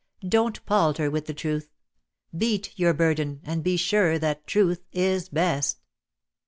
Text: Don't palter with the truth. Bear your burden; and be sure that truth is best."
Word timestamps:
Don't 0.27 0.65
palter 0.65 1.11
with 1.11 1.27
the 1.27 1.33
truth. 1.35 1.69
Bear 2.33 2.57
your 2.75 2.91
burden; 2.91 3.39
and 3.43 3.63
be 3.63 3.77
sure 3.77 4.17
that 4.17 4.47
truth 4.47 4.81
is 4.91 5.29
best." 5.29 5.77